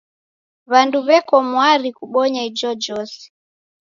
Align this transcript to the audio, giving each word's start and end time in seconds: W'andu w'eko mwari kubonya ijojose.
W'andu 0.71 0.97
w'eko 1.07 1.35
mwari 1.49 1.89
kubonya 1.97 2.41
ijojose. 2.49 3.23